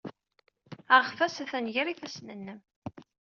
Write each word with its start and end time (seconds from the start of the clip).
Aɣtas 0.95 1.35
atan 1.43 1.65
gar 1.73 1.87
yifassen-nnem. 1.89 2.59